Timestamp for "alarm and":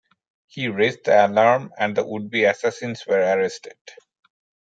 1.27-1.95